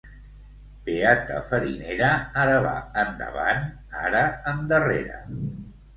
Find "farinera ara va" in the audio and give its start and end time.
1.49-2.73